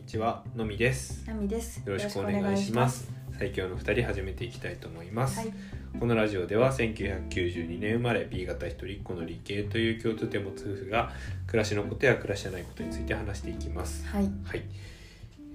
[0.00, 1.24] にちはのみです。
[1.26, 1.82] ナミです。
[1.84, 3.12] よろしくお願いします。
[3.38, 5.52] 最強の二人始めていきたいと思います、はい、
[5.98, 11.10] このラジオでは1992年生まれ B 型一人っ子の理系という共通点を持つ夫婦が
[11.46, 14.06] 暮らしのことや暮らしじゃないことについて話していきます。
[14.06, 14.62] はい、はい、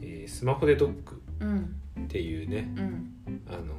[0.02, 3.74] えースマホでドックうん、っていうねうん、あの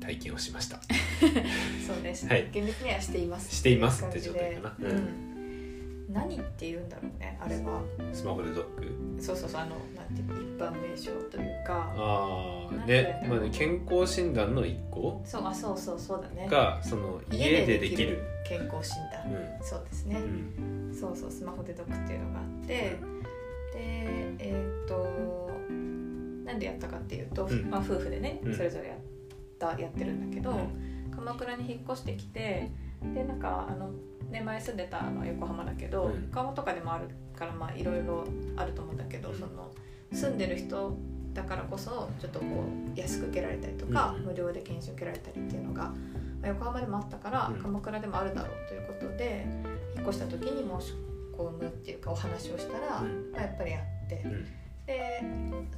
[0.00, 0.80] 体験をしました。
[1.86, 2.26] そうです。
[2.26, 2.48] はい。
[2.52, 3.54] 厳密にはしています。
[3.54, 4.76] していますって状態かな。
[4.80, 5.35] ううんん。
[6.08, 7.82] 何って言うんだろうね、あれは。
[8.12, 8.64] スマホでドッ
[9.16, 9.22] ク？
[9.22, 11.92] そうそうそう、あの、なんていうの、一般名称というか。
[11.96, 16.48] ああねて、まあね、健康診断の一個そう、あ、そうそう、そうだね。
[16.48, 19.32] がその家でできる健康診断。
[19.32, 20.22] うそうですねん、
[20.88, 20.90] う。
[20.92, 22.74] んそうそう、スマホでドックっていうのがあって。
[22.74, 22.98] で、
[24.38, 25.06] えーっと。
[26.44, 28.98] なんでやったかっていうと、うんまあ、夫婦でねうん、それぞれやっ
[29.58, 30.56] た、やってるんだけど。
[31.14, 32.70] 鎌倉に引っ越してきて
[33.14, 33.90] でなんかあの、
[34.30, 36.54] ね、前住んでたのは横浜だけど、うん。
[36.54, 38.24] とかでもあるからまあいろいろ
[38.56, 39.38] あると思うんだけど、うん。
[39.38, 39.70] その
[40.12, 40.96] 住んでる人
[41.34, 42.46] だからこそちょっとこ
[42.94, 44.24] う安く受けられたりとか、うん。
[44.24, 45.94] 無料で検診受けられたりっていうのが、ま
[46.44, 47.62] あ、横浜でもあったから、うん。
[47.62, 49.46] 鎌倉でもあるだろうということで
[49.96, 50.94] 引っ越した時に申し
[51.36, 53.30] 込むっていうかお話をしたら、うん。
[53.32, 54.22] まあ、やっぱりあって。
[54.24, 54.46] うん。
[54.86, 55.20] で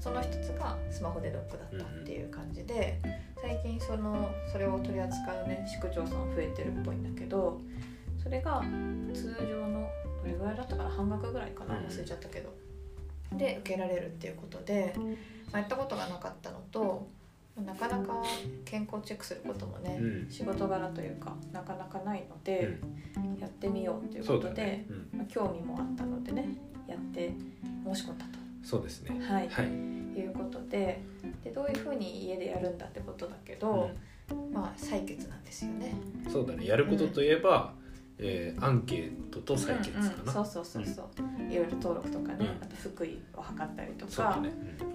[0.01, 3.01] その一つがスマホでロックだったっていう感じで、
[3.41, 7.59] 最近そのそれを取り扱うね市区町村増えてるっぽいんだけど
[8.29, 8.63] それが
[9.15, 9.89] 通常の
[10.23, 11.85] どれぐらいだったかな半額ぐらいかなうん。
[11.87, 12.53] 忘れちゃったけど、
[13.33, 14.95] で受けられるっていうことで、
[15.51, 17.09] まあ、やったことがなかったのと
[17.65, 18.23] なかなか
[18.67, 20.31] 健康チェックすることもね、うん。
[20.31, 22.79] 仕事柄というかなかなかないので、
[23.41, 26.51] やってみようということで、ね、うん、まあ、興味もあったのでね
[26.87, 27.33] やって
[27.85, 28.39] 申し込んだと。
[28.63, 29.19] そうですね。
[29.27, 29.49] はい。
[29.49, 31.03] はい、いうことで
[31.43, 33.91] でどういうふうに家でやるんだってことだけど、
[34.53, 35.95] まあ採血なんですよね。
[36.27, 36.67] うんそうだね。
[36.67, 37.73] やることといえば、
[38.19, 40.33] えーアンケートと採血かな、うんうん。
[40.33, 42.65] そうそうそうそう、いろいろ登録とかね、うん。
[42.65, 44.43] あと福井を測ったりとか。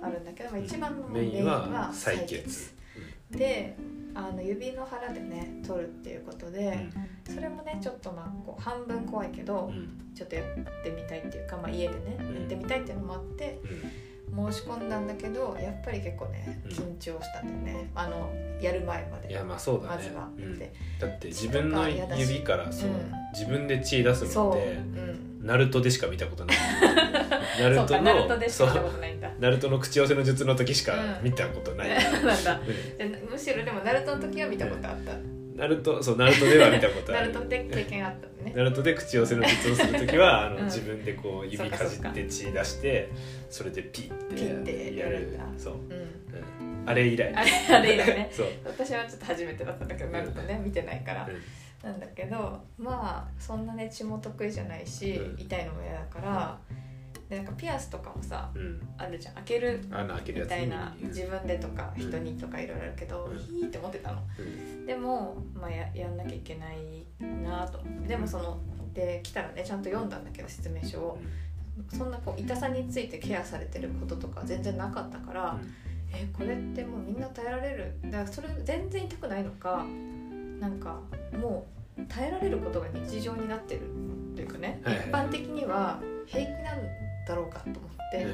[0.02, 0.66] あるんだけど、まあうん。
[0.66, 2.74] 一番のメインは採血
[3.32, 3.78] で
[4.14, 6.94] あの指の腹でね取るっていうことうで、ん。
[7.28, 10.14] それもねちょっとまあこう半分怖いけど、うん。
[10.14, 10.46] ちょっとやっ
[10.84, 12.36] てみたいっていうか、まあ、家でね、うん。
[12.36, 13.60] やってみたいっていうのもあって
[14.36, 16.72] 申し込んだんだけどやっぱり結構ねうん。
[16.72, 19.30] 緊張したんだよね、あのやる前まで。
[19.30, 19.96] いやまあそうだね。
[19.96, 20.58] まずは、うん。
[20.58, 23.12] でだって自分の指からそう、うん。
[23.34, 24.80] 自分で血出すそう、のってう。
[24.80, 26.58] ん、ナルトでしか見たことない。
[27.60, 29.30] ナルそうトかナルトのでしか見たことないんだ。
[29.40, 31.24] ナルトの口寄せの術の時しかうん。
[31.24, 31.90] 見たことない、
[33.30, 35.14] むしろでもナルトの時は見たことあった、
[35.56, 37.32] ナルトそうナルトでは見たことある。
[37.32, 38.54] ナルトって経験あったのね。
[38.56, 40.66] ナルトで口寄せの術をする時は あの、うん。
[40.66, 43.10] 自分でこう指かじそって血出して
[43.50, 45.92] それでピッてやるそう、うん。
[45.92, 47.34] うん、あれ以来。
[47.34, 48.30] あれあれだね。
[48.34, 51.30] そう、私はちょっと初めてだったんだけどナルトね見てないから。
[51.30, 51.90] うん。
[51.90, 55.40] なんだけどまあそんなね血も得意じゃないし、うん。
[55.40, 56.76] 痛いのも嫌だから、で
[57.38, 59.36] なんかピアスとかもさうん、あるじゃん。
[59.36, 59.90] 開けるみ
[60.48, 61.08] たいなうん。
[61.08, 62.02] 自分でとかうん。
[62.02, 63.58] 人にとかいろいろあるけど、うん。
[63.58, 64.22] いいって思ってたの。
[64.40, 64.86] うん。
[64.86, 67.06] でも、まあ、ややんなきゃいけない
[67.44, 68.60] なとでもその
[68.94, 71.20] で来たらねちゃんと読んだんだけど説明書を。
[71.92, 75.60] そんなこう痛さについてケアされてることとか全然なかったから、
[76.14, 77.96] えこれってもうみんな耐えられる？
[78.04, 79.84] だからそれ全然痛くないのか
[80.60, 81.00] なんか
[81.36, 81.66] も
[81.98, 83.82] う耐えられることが日常になってる
[84.36, 85.06] というかね、はいはい。
[85.08, 86.78] 一般的には平気なん
[87.28, 88.28] だろうかと思って、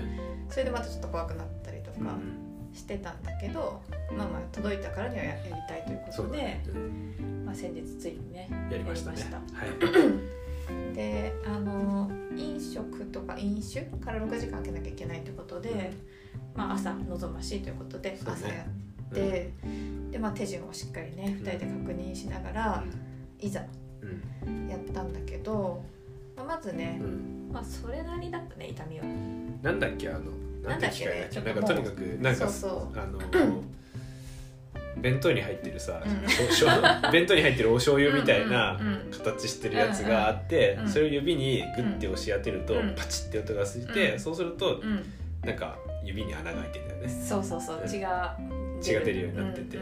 [0.49, 2.49] それでまたちょっと怖くなったりとかうん。
[2.73, 3.81] してたんだけど、
[4.15, 9.17] まあまあ届いたからにはややりたいということで、ね、うんまあ、先日ついにねやりましたね。
[9.53, 10.93] はい。
[10.93, 15.91] であの飲食とか飲酒から6時間空けなきゃいけないということで、
[16.55, 18.65] まあ、朝望ましいということで朝や
[19.09, 19.51] って、
[20.11, 22.83] で、まあ、手順をしっかりね2人で確認しながら、
[23.39, 23.65] いざ
[24.45, 24.69] うん。
[24.69, 25.83] やったんだけど、
[26.39, 27.49] まあ、まずねう、ん。
[27.51, 29.05] まあ、それなりだったね痛みは。
[29.61, 30.19] なんだっけあの
[30.63, 32.47] なんだっけなんかとにかくなんかあ
[33.05, 33.63] の
[34.97, 36.21] 弁当に入ってるさ、うん。
[37.11, 38.79] 弁当に入ってるお醤油みたいな
[39.11, 42.95] 形してるやつがあって、うんうんそれを指にグッて押し当てると、うん。
[42.95, 44.19] パチッて音がついて、うん。
[44.19, 45.03] そうするとうん、
[45.43, 47.09] なんか指に穴が開いてんだよね。
[47.09, 47.81] そうそうそう。
[47.81, 47.87] うん。
[47.87, 48.37] 血が
[48.81, 49.77] 血が出るようになってて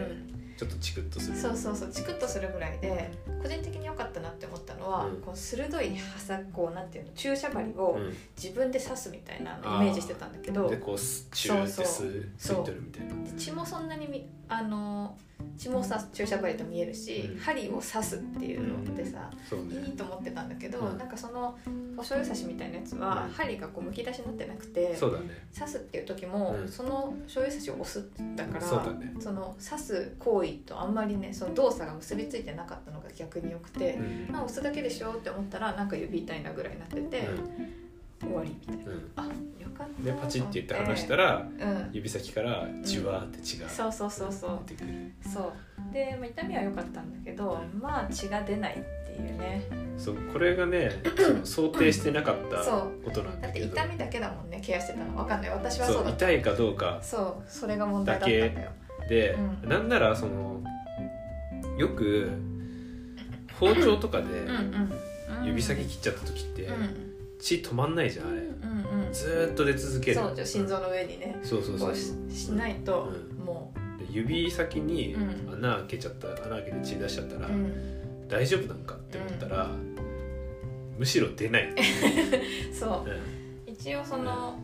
[0.57, 1.37] ちょっとチクッとする。
[1.37, 3.11] そうそうそうチクッとするぐらいで
[3.41, 5.21] 個人的に良かったなって思ったのは、うん。
[5.21, 8.13] こう鋭いはこうなんていうの注射針をうん。
[8.35, 12.07] 自分で刺すみたいなのをイメージしてたんだけど、でこうスチューってそう
[12.37, 13.23] 吸いてるみたいな。
[13.23, 15.17] で血もそんなにみあの
[15.57, 17.39] 血もさ注射針と見えるし、うん。
[17.39, 19.83] 針を刺すっていうのでさ、そうね。
[19.87, 20.97] いいと思ってたんだけど、うん。
[20.97, 21.57] なんかその
[21.95, 23.33] お醤油刺しみたいなやつは、うん。
[23.33, 24.97] 針がこうむき出しになってなくてね。
[25.57, 26.67] 刺すっていう時も、うん。
[26.67, 29.13] その醤油刺しを押すだからそね。
[29.19, 34.31] その刺す行為とあんまりねその動作が結びついてなかったのが逆によくて、うん。
[34.31, 37.27] まあ押すだけでしょって思ったらなんか指痛いなぐらいになってて、
[38.21, 38.91] 終わりみたいな。
[38.91, 39.11] うん。
[39.15, 40.03] あよかった。
[40.03, 41.89] でパチッて言って離したららうん。
[41.93, 44.59] 指先からじわーって血がそうそうそうそう。
[44.65, 44.93] 出てくる。
[45.23, 45.53] そ
[45.89, 45.93] う。
[45.93, 48.75] で、まあ、痛みは良かったんだけどまあ血が出ないっ
[49.05, 49.67] ていうね。
[49.97, 53.03] そうこれがねその 想定してなかったそう。
[53.03, 55.11] ことなんだってだけど痛みだけだもんねケアしてたの。
[55.15, 55.49] 分かんない。
[55.51, 56.25] 私はそそうだった。
[56.27, 56.99] う痛いかどうか。
[57.01, 57.49] そう。
[57.49, 58.71] それが問題だったんだよ。
[59.09, 59.69] で、うん。
[59.69, 60.61] なんならその
[61.77, 62.29] よく
[63.59, 64.49] 包丁とかでうん。
[65.39, 65.45] うん。
[65.45, 67.06] 指先切っちゃった時ってうん
[67.39, 69.13] 血止まんないじゃんあれうんうん。
[69.13, 70.17] ずーっと出続ける。
[70.17, 71.95] そうじゃあ心臓の上にねそうそうそう。
[71.95, 73.45] ししないとうん。
[73.45, 75.53] もで指先にうん。
[75.53, 77.49] 穴開けちゃった穴開けて血出しちゃったら、
[78.27, 79.69] 大丈夫なんかって思ったら、
[80.97, 81.73] むしろ出ない、
[82.71, 83.09] そう。
[83.09, 83.73] うん。
[83.73, 84.59] 一応その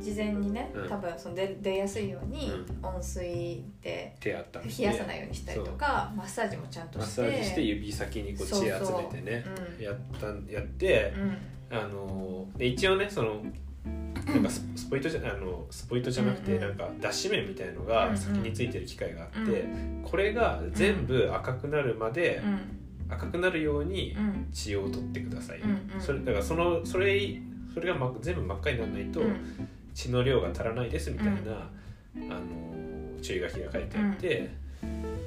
[0.00, 0.88] 事前にねうん。
[0.88, 4.44] 多分その出出やすいようにう温水で冷や
[4.92, 8.68] さないようにしたりとかマッサージもちゃんとマッしてサージして指先にこう血集め
[9.10, 9.44] てね
[9.78, 9.80] う。
[9.80, 9.84] ん。
[9.84, 11.76] やったやってうん。
[11.76, 13.42] あので一応ねその
[14.26, 19.66] なんかススポイトじゃあのスポイトじゃなくて、なんか脱脂麺みたいのが先についてる機械があって、う
[20.02, 22.60] これが全部赤くなるまで、うん。
[23.08, 24.48] 赤くなるようにうん。
[24.52, 25.60] 血を取ってください、
[26.00, 27.40] それだからそのそれ
[27.72, 34.50] それが、ま、全部真っ赤にならないと、うん血の量が足らないですみたいな、あの注意書きが書いてあって、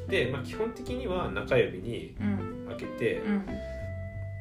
[0.07, 2.67] で、まあ、基本的には中指にうん。
[2.69, 3.45] 開けて、うん。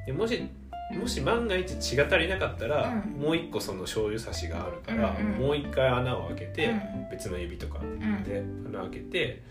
[0.06, 0.46] でもし
[0.92, 3.20] もし万が一血が足りなかったら、うん。
[3.20, 5.38] もう一個その醤油差しがあるから、うんうん。
[5.38, 7.08] もう一回穴を開けて、うん。
[7.10, 8.24] 別の指とかうん。
[8.24, 9.42] で穴を開けて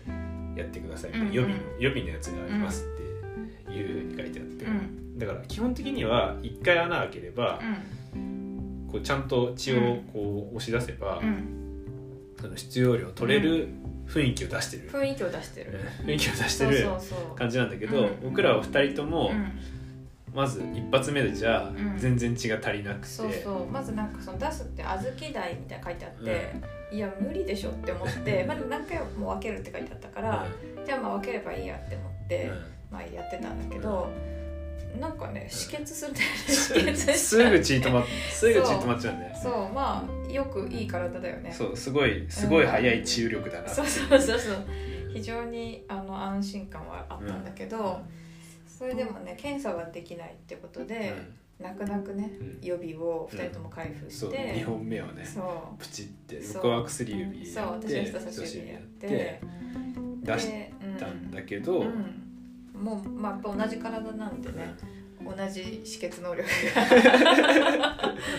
[0.56, 1.32] やってください、うんうん。
[1.32, 5.18] 予備の予備のやつがありますっていうふうに書いてあって、うん。
[5.18, 7.60] だから基本的には一回穴開ければ、
[8.90, 11.54] こうちゃんと血をこう押し出せば、うん。
[12.40, 13.68] その必要量取れる
[14.06, 15.80] 雰囲気を出してる、雰囲気を出してる。
[16.06, 18.20] 雰囲気を出してるそうそう感じなんだけど、うん。
[18.22, 19.52] 僕らは2人とも、うん。
[20.34, 21.98] まず一発目でじゃあ、うん。
[21.98, 23.06] 全然血が足りなくて。
[23.06, 23.66] そうそう。
[23.66, 26.54] まずなんかその出すって小豆台みたいな書いてあって、
[26.90, 30.46] いや無理でしょって思ってまあでも何回も分けるって書いてあったから、
[30.86, 32.64] じゃあまあ分ければいいやって思って、うん。
[32.90, 34.10] まあやってたんだけど、
[35.00, 39.72] なんかね止血する止血しすぐ血止まっすぐ血止まっちゃうんだよそう。
[39.72, 41.52] まあよくいい体だよね。
[41.52, 43.70] そうすごいすごい速い治癒力だなって。
[43.70, 44.66] そうそうそうそう。
[45.12, 48.00] 非常にあの安心感はあったんだけど、
[48.66, 51.14] それでもね検査はできないってことで、
[51.58, 52.58] 泣く泣くねうん。
[52.62, 56.62] 予備を2人とも開封そうして、2本目をねそプチってそう。
[56.62, 59.40] 僕は薬指うそうやって私は人差し指やって。
[60.22, 62.27] 出しでたんだけど、うんうん
[62.80, 64.76] もう、まあ、やっぱ同じ体なんでね
[65.24, 66.48] 同じ止血能力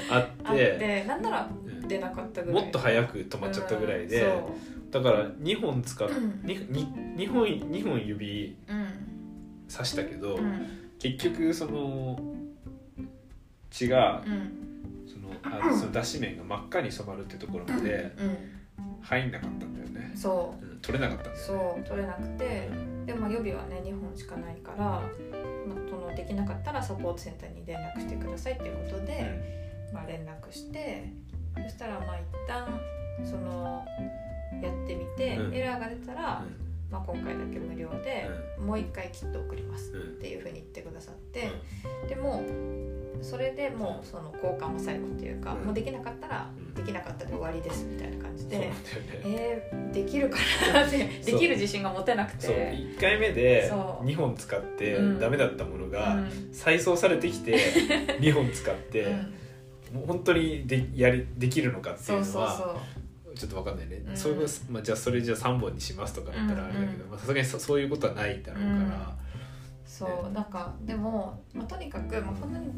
[0.10, 0.18] あが。
[0.18, 2.64] あっっててなんならうん出なかったぐらい。
[2.64, 4.44] もっと早く止まっちゃったぐらいで、
[4.92, 6.42] だから2本使っうん。
[6.46, 8.58] にに二本二本指
[9.72, 10.68] 刺したけど、うん。
[11.00, 12.20] 結局その
[13.70, 18.38] 血がうんそのあその脱脂面が真っ赤に染まるってところまでうん。
[19.02, 20.66] 入んなかったんだよね、そう。
[20.66, 21.76] うん、取れなかったんだよね。
[21.76, 22.70] そう取れなくて
[23.06, 25.02] でもまあ予備はね2本しかないから、まあ、
[25.90, 31.12] そのできなかったらサポートセンターに連絡してくださいっていうことで、まあ、連絡して
[31.56, 32.80] そしたらまあ一旦
[33.24, 33.86] そその
[34.62, 35.54] やってみて、うん。
[35.54, 36.44] エラーが出たら、
[36.92, 41.50] まあ、今回だけ無料で、もう一回キット送りますうんっていうふうに言ってくださって、
[42.08, 42.44] でも
[43.30, 45.66] それでもうその交換も最後っていうか、うん。
[45.66, 46.74] もうできなかったら、うん。
[46.74, 48.74] できなかったで終わりですみたいな感じで、ね。
[49.24, 50.38] えー、できるか
[50.74, 52.48] なってできる自信が持てなくて。
[52.48, 52.56] そう。
[52.56, 54.06] 1回目でそう。
[54.06, 55.20] 2本使ってうん。
[55.20, 56.50] ダメだったものがうん。
[56.52, 57.58] 再送されてきて
[58.20, 59.98] 2本使ってうん。
[60.00, 64.18] もう本当にでやりできるのかっていそううそうのはそちょっと分かんないね、うん。
[64.18, 69.20] そういうまあ、じゃあそれじゃあ3本にしますとかだったらあれだけどさすがにそそういうことはないだろうから、う
[69.86, 70.34] そう。
[70.34, 72.70] なんかでも、まあ、とにかく、まあ、こんなに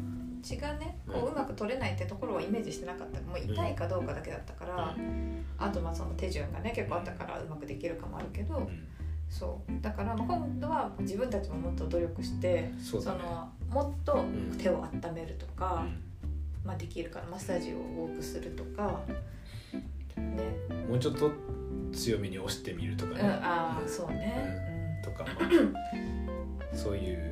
[0.42, 1.32] 血がねこううん。
[1.32, 3.20] うまく取れないってところをイメージしてなかった。
[3.20, 4.96] もう痛いかどうかだけだったから、
[5.58, 8.86] あとまあその手順がね結構あったからうまくできるかもあるけど、うん。
[9.28, 9.82] そう。
[9.82, 12.74] だからまあ今度は自分たちももっと努力してね。
[12.82, 14.56] のもっとん。
[14.58, 15.86] 手を温めるとか、
[16.64, 19.00] まあ、できるからマッサージを多くするとか
[20.16, 20.44] ね。
[20.70, 21.30] うんもうちょっと
[21.92, 25.36] 強めに押してみるとかね、うんああそうね、とか、まあ、
[26.76, 27.31] そういう、うん、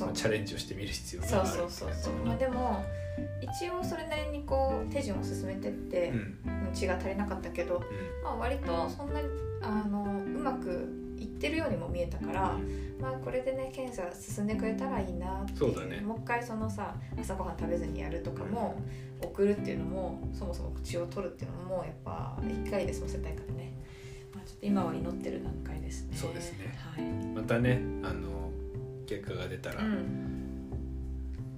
[0.00, 2.84] まあ、チャレンジをしてみる必要そうがあるそうそうそう、ってまあ、でも
[3.40, 6.38] 一応それなりにこう手順を進めてってう、ん。
[6.72, 7.82] 血が足りなかったけど、
[8.22, 9.28] まあ、割とそんなに
[9.62, 12.56] あのうまくいってるようにも見えたから、
[13.00, 16.00] まあ、これでね検査進んでくれたらいいなってそうだね。
[16.00, 18.76] もう一回そのさ朝ごはん食べずにやるとかも、
[19.20, 23.72] 送るっていうのもそもそも血を取るっていうのもやっぱ一回で済ませたいからね、
[24.34, 26.16] まあ、ちょっと今は祈ってる段階ですね。
[26.16, 26.78] そうですね。
[26.94, 27.04] はい。
[27.34, 28.47] またねあの
[29.08, 30.70] 結果が出たら、うん。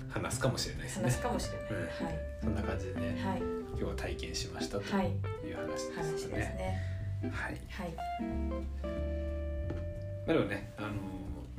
[0.08, 1.02] 話すかもしれないですね。
[1.04, 1.58] 話すかもしれ
[2.06, 3.38] ない、そんな感じでねはい。
[3.40, 5.46] 今日は体験しましたとはいはい。
[5.46, 6.38] いう話話ですね。
[7.22, 7.60] ねはい。
[7.68, 7.92] はい。
[10.26, 10.92] まあでもね、あのー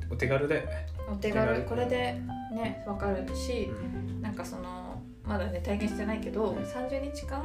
[0.10, 0.88] お手軽だよね。
[1.10, 1.62] お手軽。
[1.64, 2.22] これで
[2.54, 4.22] ね分かるしうん。
[4.22, 7.44] なんかそのまだね体験してないけど30日間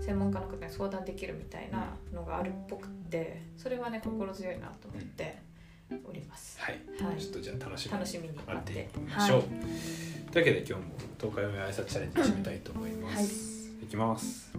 [0.00, 5.38] 専門家の方に相談できるみたいなのがあるっぽくってそれはね心強いなと思って
[6.04, 6.60] おります。
[6.60, 6.80] はい。
[7.02, 9.38] はいちょっとじゃあ楽しみ楽しみに待ってい待ってきましょう。
[9.38, 9.48] はい
[10.32, 10.80] というわけで今日も
[11.20, 13.16] 東海オンエア挨拶チャレンジ締めたいと思います。
[13.16, 13.22] は
[13.80, 14.52] いいきます。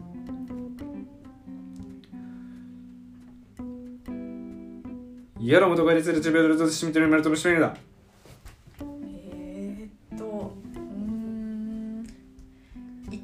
[5.41, 7.75] やろ元がりつるちべるとしみてるまるともしめるだ。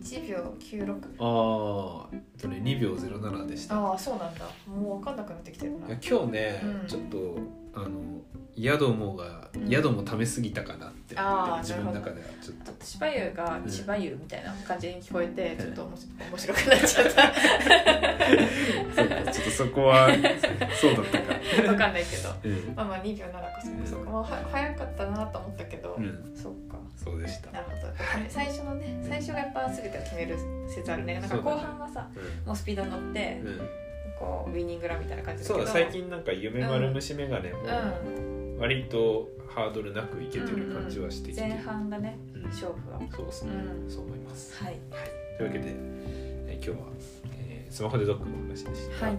[0.02, 3.78] 1秒96ああ、えっとね2秒07でした。
[3.78, 4.46] ああそうなんだ。
[4.68, 5.88] もう分かんなくなってきてるな。
[5.88, 6.88] いや今日ね、うん。
[6.88, 7.38] ちょっと
[7.74, 8.00] あの
[8.58, 9.70] 宿もが、うん。
[9.70, 12.72] 宿もためすぎたかなって思ってあー自分の中ではちょっと。
[12.84, 17.34] 千葉湯がうん千葉湯みたいな感じに聞こえてちょっと面白面白くなっちゃった。
[18.96, 20.10] そうかちょっとそこは
[20.80, 21.34] そうだったか。
[21.68, 22.30] 分かんないけど。
[22.44, 23.62] うん、まあまあ2秒7か。
[23.62, 26.69] そこそこ、まあ、は早かったなと思ったけど、うん、そっか
[27.04, 27.52] そうでした。
[27.52, 27.94] なるほど。
[28.28, 30.38] 最初のね最初がやっぱ全てを決める
[30.68, 32.10] 説あるねなんか後半はさ
[32.44, 33.60] うもうスピードに乗ってん、うん、
[34.20, 35.60] こうウィニングランみたいな感じだけど。
[35.60, 38.40] そうだ最近なんか夢丸虫眼鏡もうん。
[38.60, 42.44] 割とハードルなくいけてる感じはしてきて、前半がねうん。
[42.44, 43.00] 勝負は。
[43.16, 43.90] そうそう、うん。
[43.90, 44.62] そう思います。
[44.64, 44.74] はい。
[44.74, 44.80] はい、
[45.38, 46.88] というわけで、えー今日は、
[47.38, 49.06] えースマホでドックの話でした。
[49.06, 49.18] はい。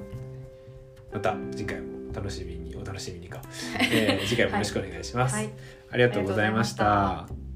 [1.13, 3.41] また次回もお楽しみにお楽しみにか、
[3.91, 5.35] えー次回もよろしくお願いします。
[5.37, 5.51] はい。
[5.91, 7.50] ありがとうございましありがとうございまた。